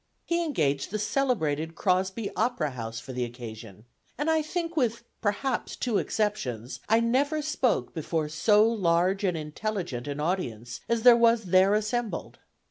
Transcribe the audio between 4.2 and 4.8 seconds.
I think,